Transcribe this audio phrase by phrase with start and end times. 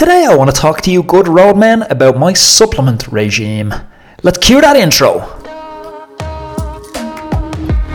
[0.00, 3.74] Today I want to talk to you good roadmen about my supplement regime.
[4.22, 5.18] Let's cue that intro.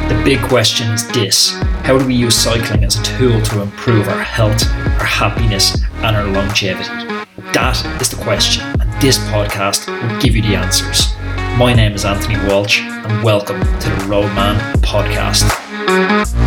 [0.10, 4.08] The big question is this How do we use cycling as a tool to improve
[4.08, 4.68] our health,
[5.00, 6.92] our happiness, and our longevity?
[7.54, 11.16] That is the question, and this podcast will give you the answers.
[11.58, 16.45] My name is Anthony Walsh, and welcome to the Roadman Podcast.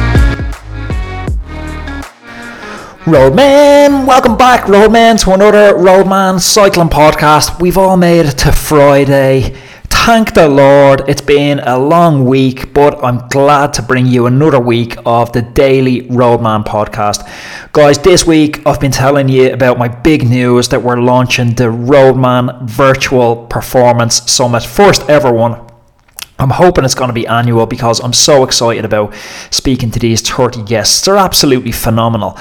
[3.08, 7.58] Roadman, welcome back, Roadman, to another Roadman cycling podcast.
[7.58, 9.56] We've all made it to Friday.
[9.84, 14.60] Thank the Lord, it's been a long week, but I'm glad to bring you another
[14.60, 17.26] week of the daily Roadman podcast.
[17.72, 21.70] Guys, this week I've been telling you about my big news that we're launching the
[21.70, 25.66] Roadman Virtual Performance Summit, first ever one.
[26.38, 29.14] I'm hoping it's going to be annual because I'm so excited about
[29.50, 31.00] speaking to these 30 guests.
[31.04, 32.38] They're absolutely phenomenal.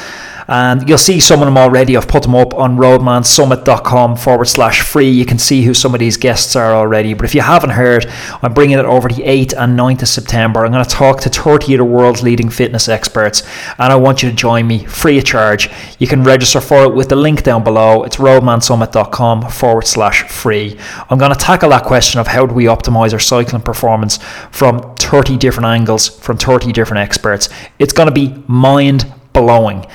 [0.48, 1.98] And you'll see some of them already.
[1.98, 5.10] I've put them up on roadmansummit.com forward slash free.
[5.10, 7.14] You can see who some of these guests are already.
[7.14, 8.06] But if you haven't heard,
[8.42, 10.66] I'm bringing it over the 8th and 9th of September.
[10.66, 13.44] I'm going to talk to 30 of the world's leading fitness experts.
[13.78, 15.70] And I want you to join me free of charge.
[16.00, 18.04] You can register for it with the link down below.
[18.04, 20.78] It's roadmansummit.com forward slash free.
[21.10, 24.18] I'm going to tackle that question of how do we optimize our cycling performance
[24.52, 27.50] from 30 different angles, from 30 different experts.
[27.80, 29.86] It's going to be mind blowing.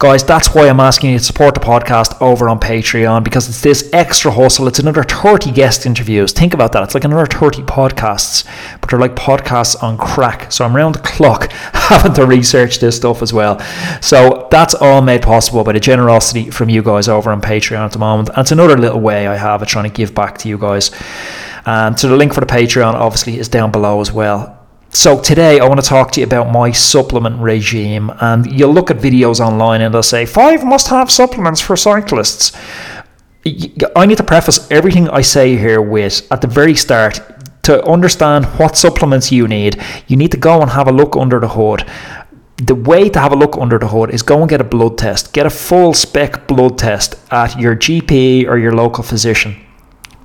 [0.00, 3.62] Guys, that's why I'm asking you to support the podcast over on Patreon because it's
[3.62, 4.68] this extra hustle.
[4.68, 6.30] It's another 30 guest interviews.
[6.30, 6.84] Think about that.
[6.84, 8.46] It's like another 30 podcasts,
[8.80, 10.52] but they're like podcasts on crack.
[10.52, 13.58] So I'm around the clock having to research this stuff as well.
[14.00, 17.90] So that's all made possible by the generosity from you guys over on Patreon at
[17.90, 18.28] the moment.
[18.28, 20.92] And it's another little way I have of trying to give back to you guys.
[21.66, 24.57] And so the link for the Patreon obviously is down below as well.
[24.98, 28.90] So today I want to talk to you about my supplement regime and you'll look
[28.90, 32.50] at videos online and they'll say five must-have supplements for cyclists.
[33.94, 37.20] I need to preface everything I say here with at the very start
[37.62, 39.80] to understand what supplements you need.
[40.08, 41.88] You need to go and have a look under the hood.
[42.56, 44.98] The way to have a look under the hood is go and get a blood
[44.98, 45.32] test.
[45.32, 49.64] Get a full spec blood test at your GP or your local physician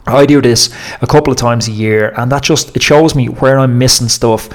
[0.05, 0.69] I do this
[1.01, 4.09] a couple of times a year, and that just it shows me where I'm missing
[4.09, 4.51] stuff,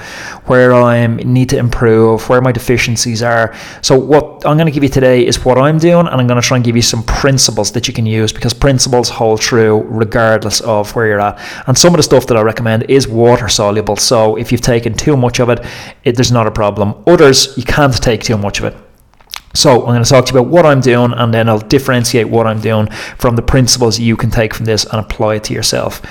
[0.47, 3.55] where I need to improve, where my deficiencies are.
[3.81, 6.39] So what I'm going to give you today is what I'm doing, and I'm going
[6.39, 9.83] to try and give you some principles that you can use because principles hold true
[9.87, 11.39] regardless of where you're at.
[11.67, 13.95] And some of the stuff that I recommend is water soluble.
[13.95, 15.65] So if you've taken too much of it,
[16.03, 17.03] it there's not a problem.
[17.07, 18.88] Others you can't take too much of it.
[19.59, 22.29] So I'm going to talk to you about what I'm doing and then I'll differentiate
[22.29, 22.87] what I'm doing
[23.17, 26.01] from the principles you can take from this and apply it to yourself.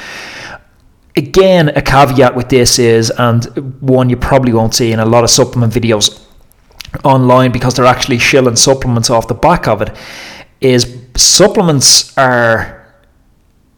[1.16, 3.46] Again, a caveat with this is, and
[3.80, 6.22] one you probably won't see in a lot of supplement videos
[7.04, 9.96] online because they're actually shilling supplements off the back of it,
[10.60, 12.86] is supplements are,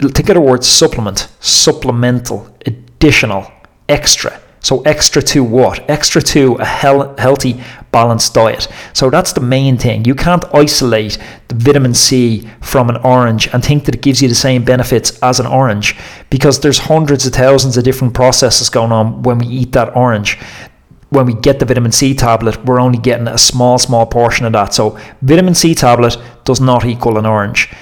[0.01, 3.49] think of the word supplement, supplemental, additional,
[3.89, 5.89] extra so extra to what?
[5.89, 7.63] Extra to a hel- healthy,
[7.93, 8.69] balanced diet.
[8.93, 10.05] So that's the main thing.
[10.05, 14.29] You can't isolate the vitamin C from an orange and think that it gives you
[14.29, 15.97] the same benefits as an orange
[16.29, 20.39] because there's hundreds of thousands of different processes going on when we eat that orange.
[21.09, 24.53] When we get the vitamin C tablet, we're only getting a small, small portion of
[24.53, 24.75] that.
[24.75, 27.73] So vitamin C tablet does not equal an orange.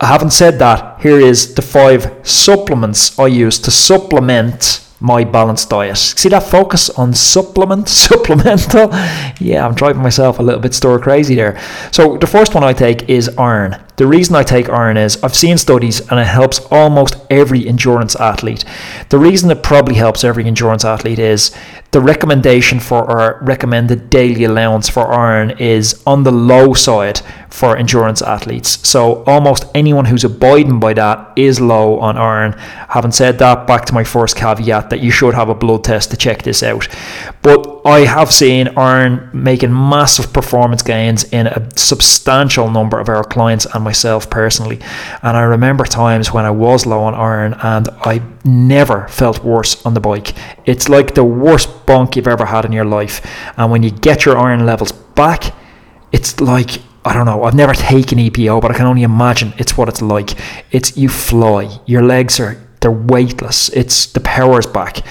[0.00, 5.96] Having said that, here is the five supplements I use to supplement my balanced diet.
[5.96, 8.90] See that focus on supplement, supplemental?
[9.40, 11.60] Yeah, I'm driving myself a little bit store crazy there.
[11.92, 13.85] So the first one I take is iron.
[13.96, 18.14] The reason I take iron is I've seen studies and it helps almost every endurance
[18.16, 18.62] athlete.
[19.08, 21.56] The reason it probably helps every endurance athlete is
[21.92, 27.74] the recommendation for our recommended daily allowance for iron is on the low side for
[27.74, 28.86] endurance athletes.
[28.86, 32.52] So almost anyone who's abiding by that is low on iron.
[32.90, 36.10] Having said that, back to my first caveat that you should have a blood test
[36.10, 36.86] to check this out.
[37.40, 43.24] But I have seen iron making massive performance gains in a substantial number of our
[43.24, 44.78] clients and myself personally.
[45.22, 49.72] And I remember times when I was low on iron and I never felt worse
[49.86, 50.34] on the bike.
[50.66, 53.16] It's like the worst bonk you've ever had in your life.
[53.56, 55.54] And when you get your iron levels back,
[56.12, 57.44] it's like I don't know.
[57.44, 60.30] I've never taken EPO, but I can only imagine it's what it's like.
[60.72, 61.78] It's you fly.
[61.86, 63.68] Your legs are they're weightless.
[63.70, 65.04] It's the power's back.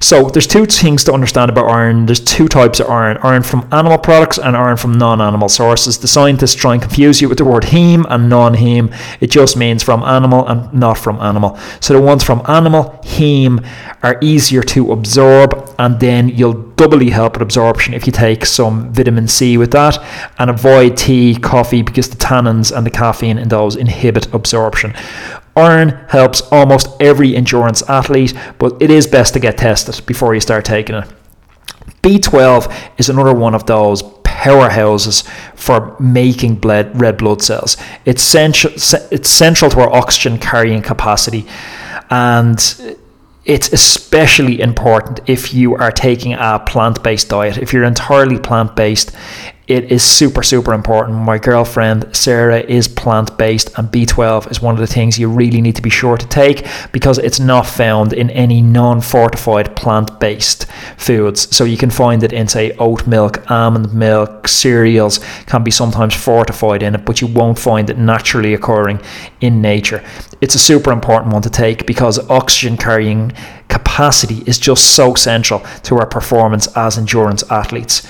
[0.00, 2.06] So there's two things to understand about iron.
[2.06, 5.98] There's two types of iron: iron from animal products and iron from non-animal sources.
[5.98, 8.94] The scientists try and confuse you with the word heme and non-heme.
[9.20, 11.58] It just means from animal and not from animal.
[11.80, 13.66] So the ones from animal heme
[14.02, 18.92] are easier to absorb, and then you'll doubly help with absorption if you take some
[18.92, 19.98] vitamin C with that,
[20.38, 24.94] and avoid tea, coffee because the tannins and the caffeine in those inhibit absorption.
[25.56, 30.40] Iron helps almost every endurance athlete, but it is best to get tested before you
[30.40, 31.08] start taking it.
[32.02, 37.76] B12 is another one of those powerhouses for making blood, red blood cells.
[38.04, 41.46] It's central, it's central to our oxygen carrying capacity,
[42.10, 42.58] and
[43.46, 47.56] it's especially important if you are taking a plant based diet.
[47.58, 49.12] If you're entirely plant based,
[49.66, 51.18] it is super, super important.
[51.18, 55.60] My girlfriend Sarah is plant based, and B12 is one of the things you really
[55.60, 60.20] need to be sure to take because it's not found in any non fortified plant
[60.20, 60.66] based
[60.96, 61.54] foods.
[61.54, 66.14] So you can find it in, say, oat milk, almond milk, cereals can be sometimes
[66.14, 69.00] fortified in it, but you won't find it naturally occurring
[69.40, 70.04] in nature.
[70.40, 73.32] It's a super important one to take because oxygen carrying
[73.68, 78.06] capacity is just so central to our performance as endurance athletes.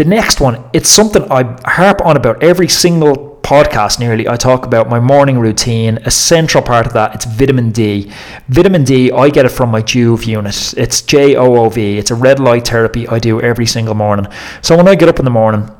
[0.00, 4.26] The next one, it's something I harp on about every single podcast nearly.
[4.26, 5.98] I talk about my morning routine.
[6.06, 8.10] A central part of that, it's vitamin D.
[8.48, 10.72] Vitamin D, I get it from my Joovv unit.
[10.78, 11.98] It's J O O V.
[11.98, 14.26] It's a red light therapy I do every single morning.
[14.62, 15.70] So when I get up in the morning,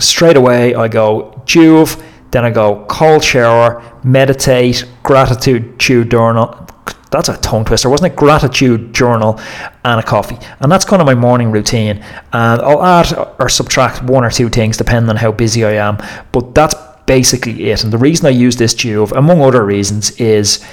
[0.00, 2.02] straight away I go Joovv,
[2.32, 6.66] then I go cold shower, meditate, gratitude journal,
[7.10, 8.16] that's a tongue twister, wasn't it?
[8.16, 9.40] Gratitude journal
[9.84, 10.38] and a coffee.
[10.60, 12.04] And that's kind of my morning routine.
[12.32, 15.98] And I'll add or subtract one or two things depending on how busy I am.
[16.32, 16.74] But that's
[17.06, 17.84] basically it.
[17.84, 20.64] And the reason I use this Joovv, among other reasons, is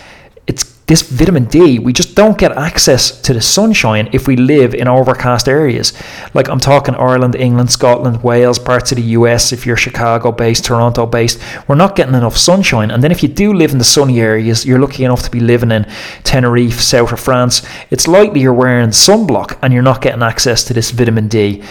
[0.86, 4.88] this vitamin D, we just don't get access to the sunshine if we live in
[4.88, 5.94] overcast areas.
[6.34, 10.66] Like I'm talking Ireland, England, Scotland, Wales, parts of the US, if you're Chicago based,
[10.66, 12.92] Toronto based, we're not getting enough sunshine.
[12.92, 15.40] And then if you do live in the sunny areas, you're lucky enough to be
[15.40, 15.90] living in
[16.24, 20.74] Tenerife, south of France, it's likely you're wearing sunblock and you're not getting access to
[20.74, 21.64] this vitamin D.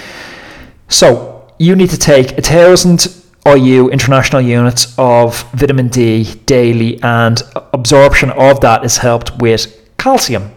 [0.88, 7.42] So you need to take a thousand IU international units of vitamin D daily, and
[7.72, 10.52] absorption of that is helped with calcium.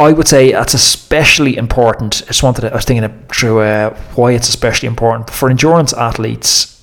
[0.00, 2.22] I would say that's especially important.
[2.24, 5.92] I just wanted to, I was thinking through uh, why it's especially important for endurance
[5.92, 6.77] athletes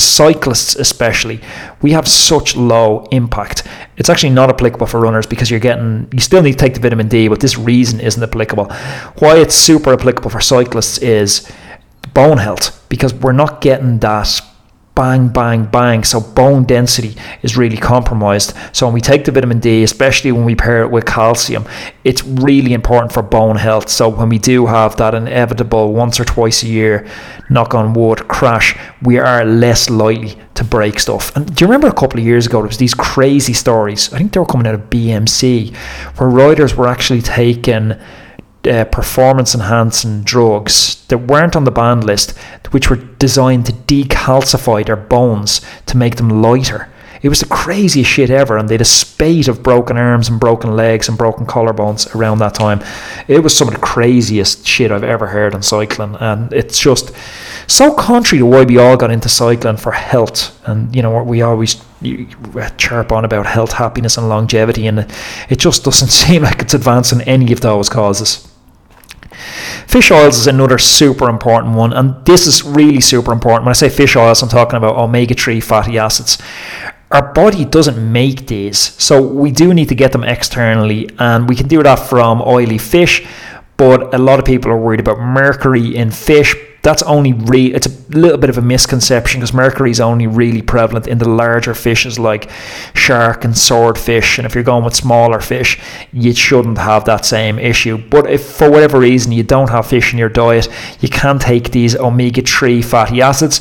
[0.00, 1.40] cyclists especially,
[1.82, 3.66] we have such low impact.
[3.96, 6.80] It's actually not applicable for runners because you're getting you still need to take the
[6.80, 8.66] vitamin D, but this reason isn't applicable.
[9.18, 11.50] Why it's super applicable for cyclists is
[12.14, 14.40] bone health because we're not getting that
[14.98, 16.02] bang, bang, bang.
[16.02, 18.52] So bone density is really compromised.
[18.72, 21.64] So when we take the vitamin D, especially when we pair it with calcium,
[22.02, 23.88] it's really important for bone health.
[23.88, 27.06] So when we do have that inevitable once or twice a year,
[27.48, 31.34] knock on wood, crash, we are less likely to break stuff.
[31.36, 34.12] And do you remember a couple of years ago, there was these crazy stories?
[34.12, 35.76] I think they were coming out of BMC,
[36.16, 37.94] where riders were actually taking
[38.68, 42.36] uh, performance enhancing drugs that weren't on the banned list,
[42.70, 46.88] which were designed to decalcify their bones to make them lighter.
[47.20, 50.38] It was the craziest shit ever, and they had a spate of broken arms and
[50.38, 52.80] broken legs and broken collarbones around that time.
[53.26, 57.12] It was some of the craziest shit I've ever heard on cycling, and it's just
[57.66, 60.56] so contrary to why we all got into cycling for health.
[60.66, 61.82] And you know, we always
[62.76, 65.10] chirp on about health, happiness, and longevity, and
[65.48, 68.47] it just doesn't seem like it's advancing any of those causes.
[69.86, 73.64] Fish oils is another super important one, and this is really super important.
[73.64, 76.38] When I say fish oils, I'm talking about omega 3 fatty acids.
[77.10, 81.56] Our body doesn't make these, so we do need to get them externally, and we
[81.56, 83.26] can do that from oily fish.
[83.78, 86.54] But a lot of people are worried about mercury in fish,
[86.88, 90.62] that's only re- it's a little bit of a misconception because mercury is only really
[90.62, 92.48] prevalent in the larger fishes like
[92.94, 95.78] shark and swordfish and if you're going with smaller fish
[96.14, 97.98] you shouldn't have that same issue.
[97.98, 100.66] But if for whatever reason you don't have fish in your diet
[101.00, 103.60] you can take these omega-3 fatty acids.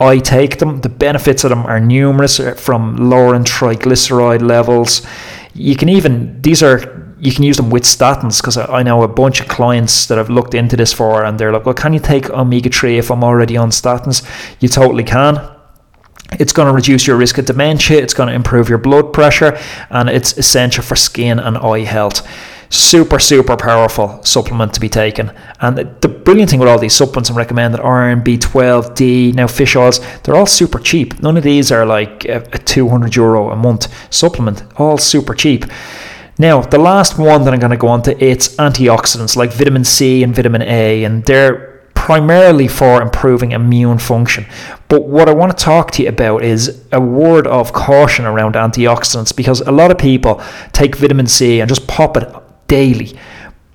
[0.00, 0.80] I take them.
[0.80, 5.04] The benefits of them are numerous uh, from lowering triglyceride levels.
[5.52, 6.78] You can even these are
[7.20, 10.30] you can use them with statins because I know a bunch of clients that I've
[10.30, 13.24] looked into this for and they're like, well, can you take omega 3 if I'm
[13.24, 14.26] already on statins?
[14.60, 15.36] You totally can.
[16.32, 19.58] It's going to reduce your risk of dementia, it's going to improve your blood pressure,
[19.90, 22.26] and it's essential for skin and eye health.
[22.70, 25.32] super super powerful supplement to be taken
[25.62, 29.74] and the brilliant thing with all these supplements i'm recommending iron b12 d now fish
[29.74, 33.56] oils they're all super cheap none of these are like a, a 200 euro a
[33.56, 35.64] month supplement all super cheap
[36.38, 39.84] now the last one that i'm going to go on to it's antioxidants like vitamin
[39.84, 41.78] c and vitamin a and they're
[42.08, 44.46] primarily for improving immune function.
[44.88, 48.54] But what I want to talk to you about is a word of caution around
[48.54, 50.42] antioxidants because a lot of people
[50.72, 52.26] take vitamin C and just pop it
[52.66, 53.18] daily.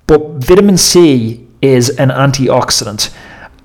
[0.08, 3.14] But vitamin C is an antioxidant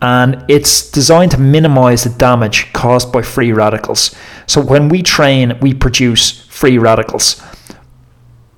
[0.03, 4.15] and it's designed to minimize the damage caused by free radicals.
[4.45, 7.41] So when we train, we produce free radicals.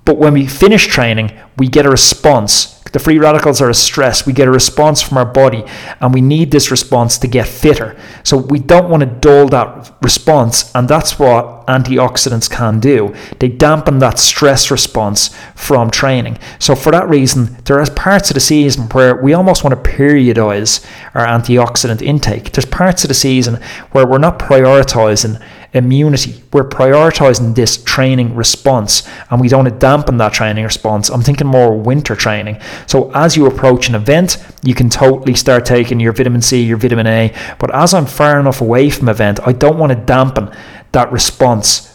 [0.04, 4.26] But when we finish training, we get a response the free radicals are a stress.
[4.26, 5.64] We get a response from our body,
[6.00, 7.96] and we need this response to get fitter.
[8.22, 13.14] So we don't want to dull that response, and that's what antioxidants can do.
[13.38, 16.38] They dampen that stress response from training.
[16.58, 19.90] So for that reason, there are parts of the season where we almost want to
[19.90, 22.52] periodize our antioxidant intake.
[22.52, 23.58] There's parts of the season
[23.92, 26.42] where we're not prioritizing immunity.
[26.52, 31.08] We're prioritizing this training response and we don't want to dampen that training response.
[31.08, 32.60] I'm thinking more winter training.
[32.86, 36.76] So as you approach an event, you can totally start taking your vitamin C, your
[36.76, 37.34] vitamin A.
[37.58, 40.50] But as I'm far enough away from event, I don't want to dampen
[40.92, 41.88] that response.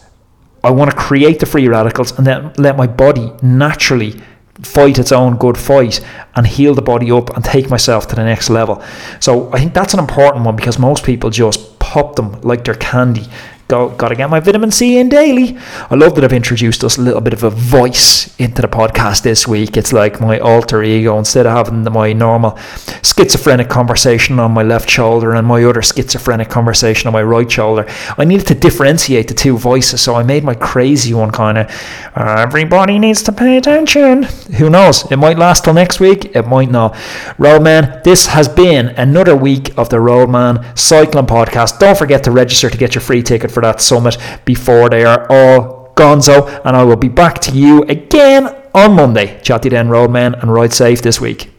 [0.64, 4.20] I want to create the free radicals and then let my body naturally
[4.64, 6.02] fight its own good fight
[6.36, 8.84] and heal the body up and take myself to the next level.
[9.20, 12.74] So I think that's an important one because most people just pop them like they're
[12.74, 13.28] candy
[13.68, 15.58] Go, got to get my vitamin C in daily.
[15.90, 19.24] I love that I've introduced us a little bit of a voice into the podcast
[19.24, 19.76] this week.
[19.76, 22.58] It's like my alter ego instead of having my normal
[23.04, 27.86] schizophrenic conversation on my left shoulder and my other schizophrenic conversation on my right shoulder.
[28.18, 31.70] I needed to differentiate the two voices, so I made my crazy one kind of
[32.16, 34.24] everybody needs to pay attention.
[34.58, 35.12] Who knows?
[35.12, 36.96] It might last till next week, it might not.
[37.38, 41.80] Roadman, this has been another week of the Roadman Cycling Podcast.
[41.80, 45.26] Don't forget to register to get your free ticket for that summit before they are
[45.32, 46.62] all gonzo.
[46.64, 49.42] And I will be back to you again on Monday.
[49.42, 51.50] Chat to you then, Roadman, and ride safe this week.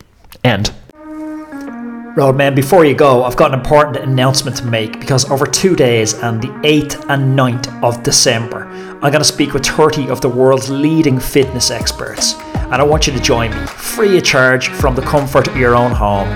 [0.44, 0.72] End.
[2.16, 6.14] Roadman, before you go, I've got an important announcement to make because over two days
[6.14, 10.28] and the 8th and 9th of December, I'm going to speak with 30 of the
[10.28, 12.34] world's leading fitness experts.
[12.54, 15.74] And I want you to join me, free of charge from the comfort of your
[15.74, 16.28] own home